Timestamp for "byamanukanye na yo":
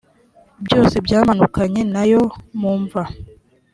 1.05-2.21